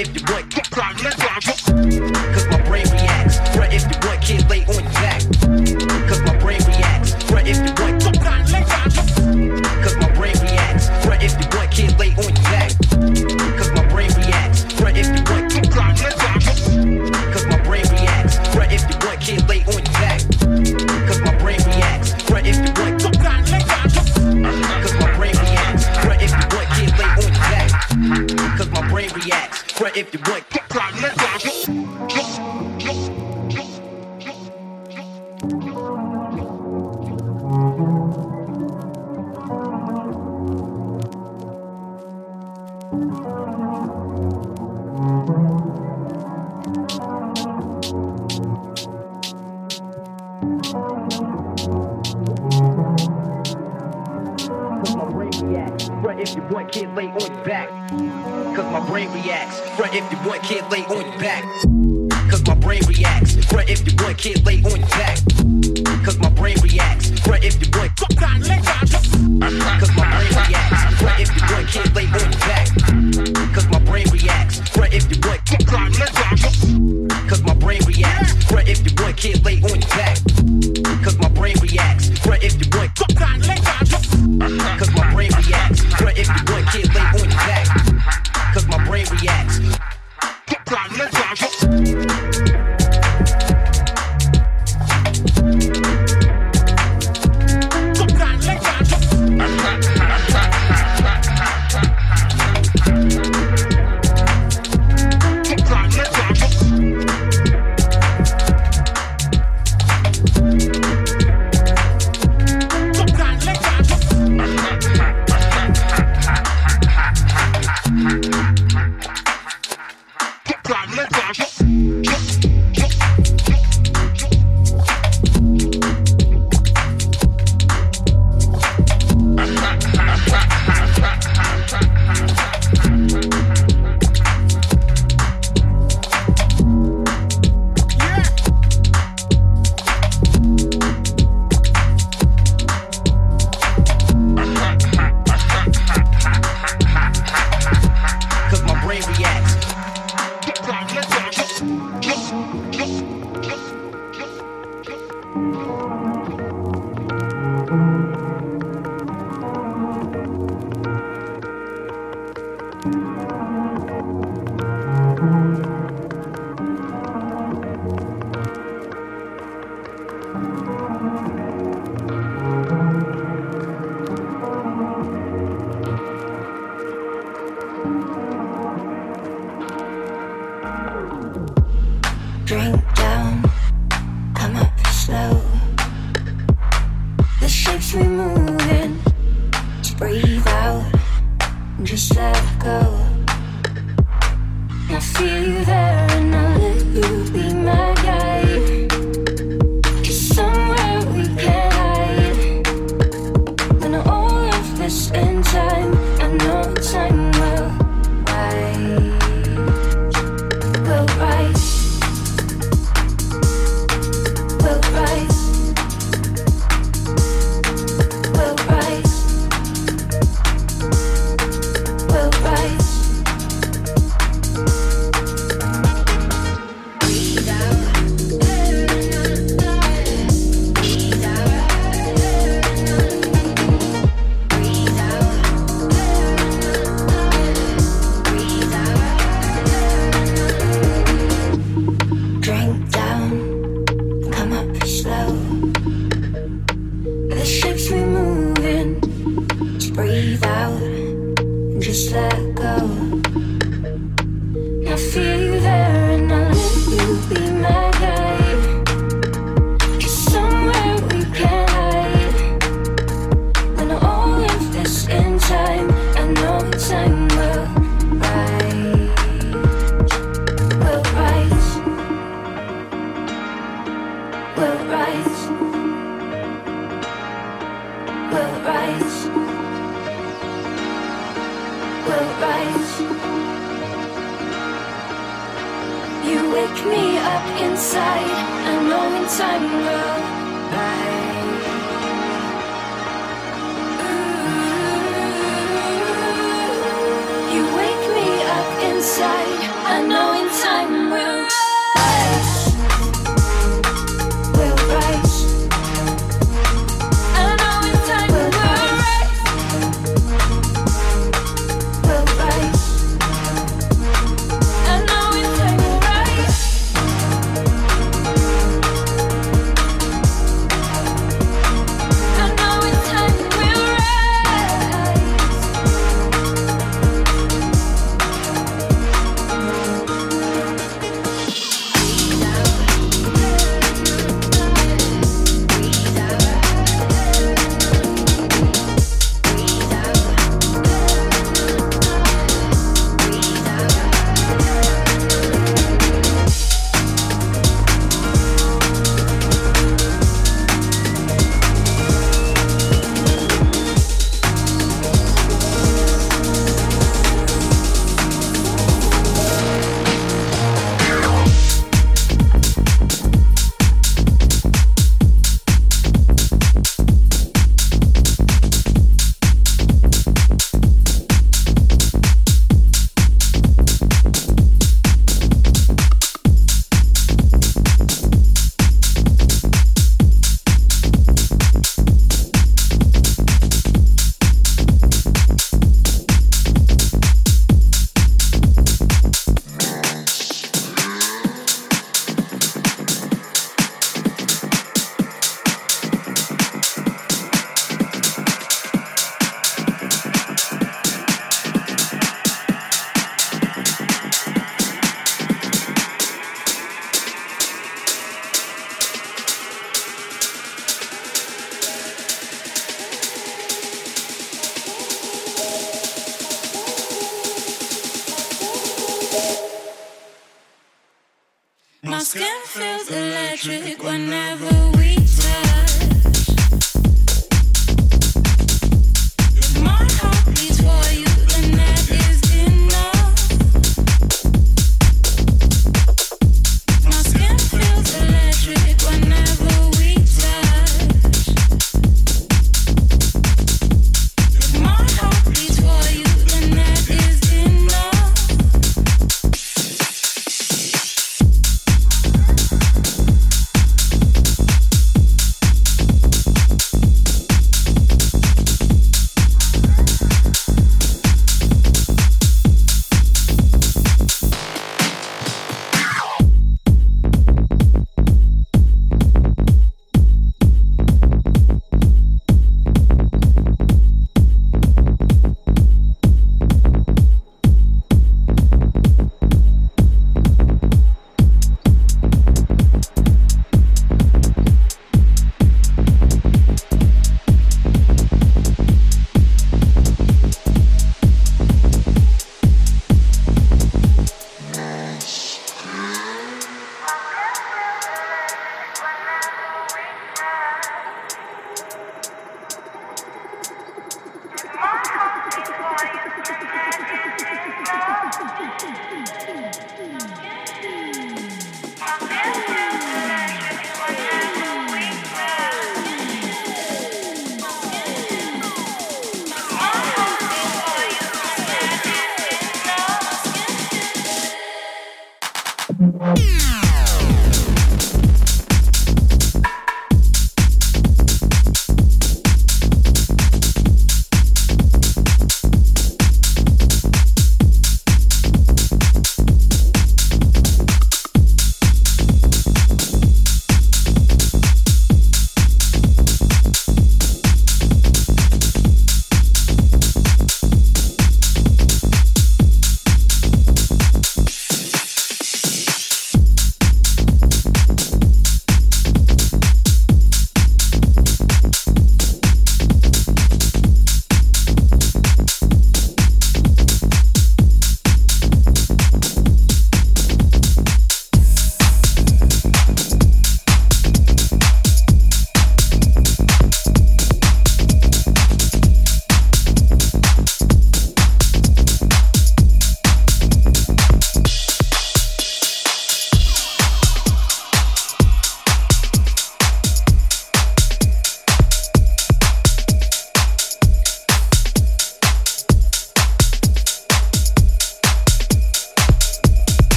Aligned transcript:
if 0.00 0.14
you 0.14 0.22
want. 0.32 0.48
Get 0.50 0.70
Climb, 0.70 0.96
let's 1.02 1.16
go. 1.16 1.29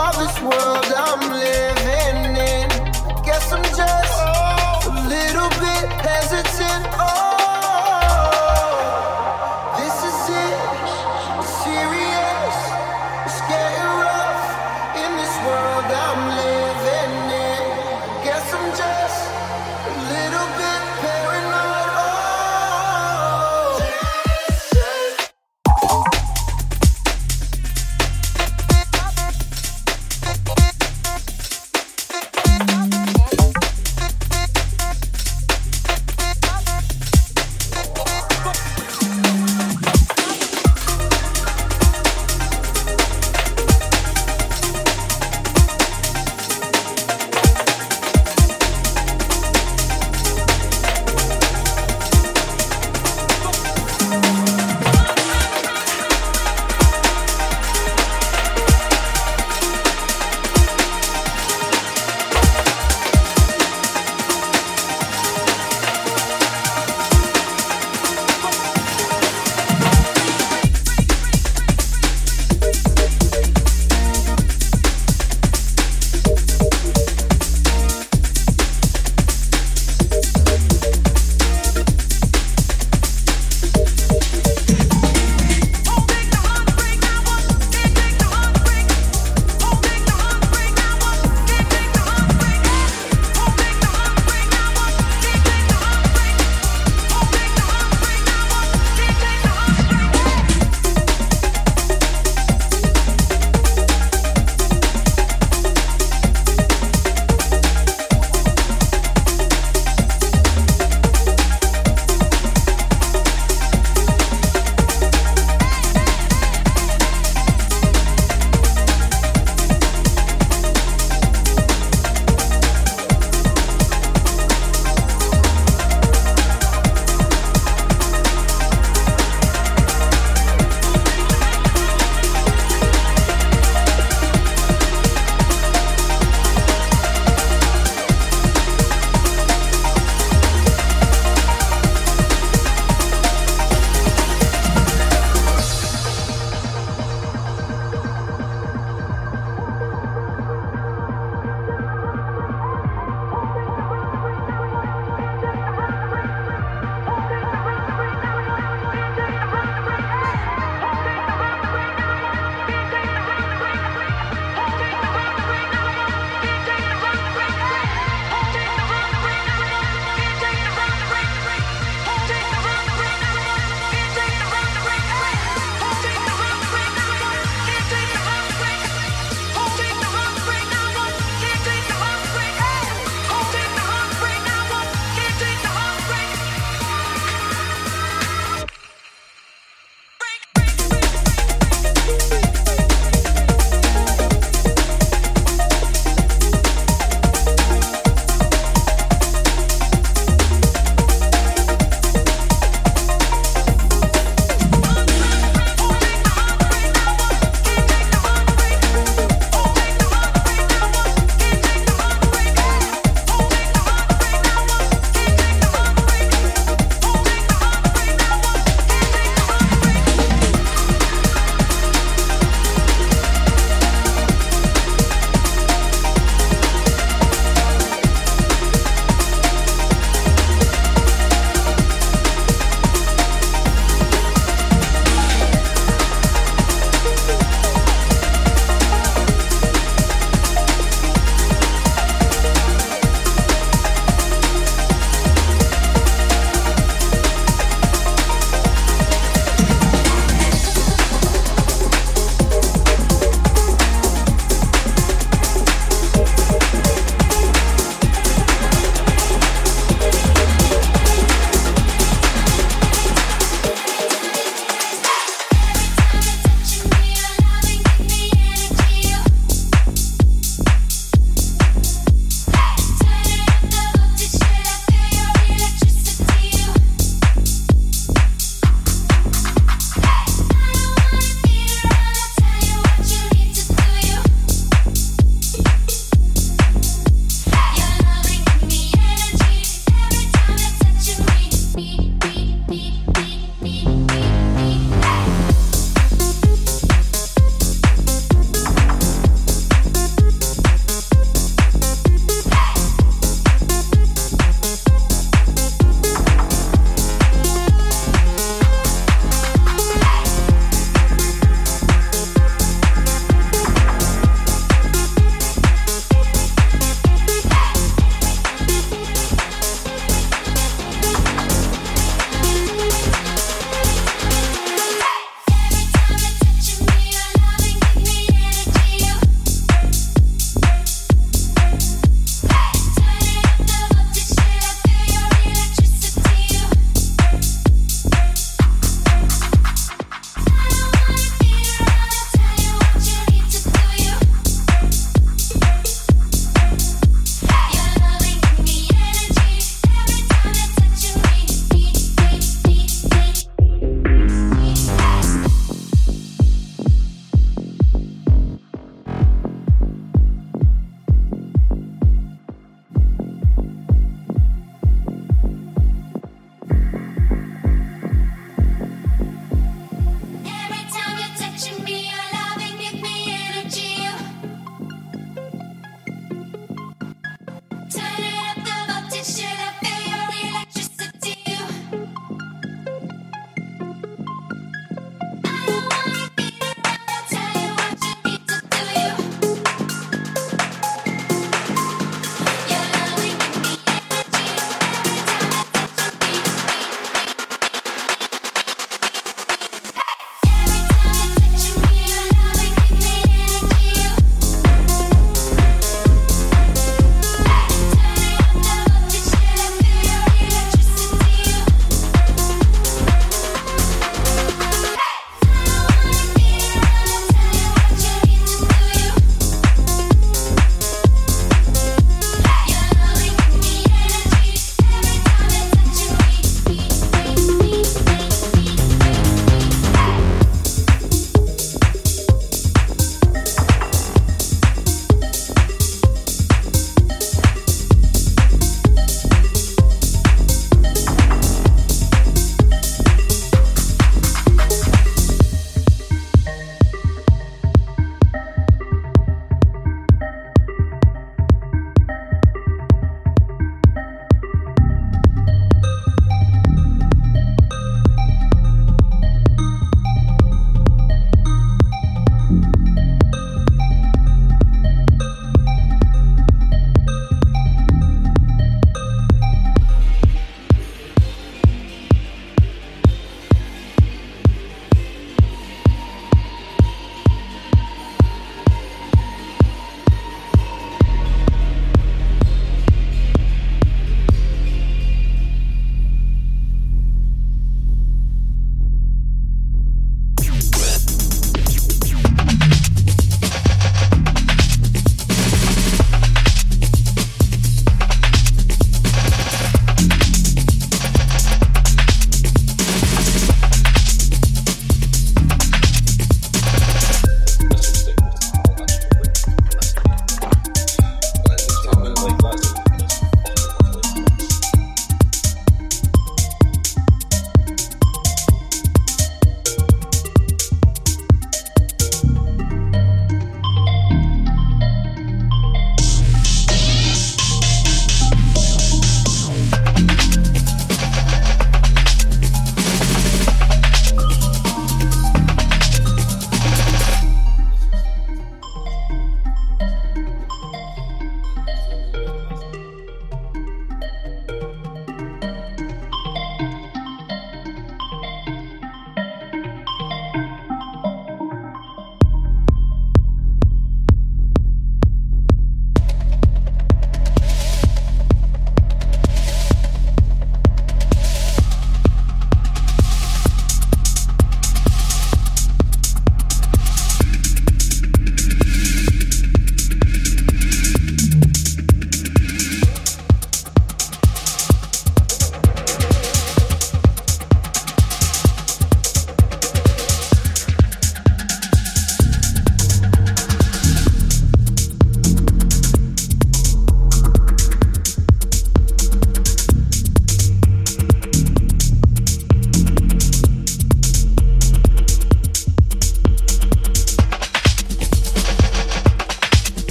All 0.00 0.12
this 0.12 0.40
world 0.40 0.86
I'm 0.96 1.30
living. 1.30 1.79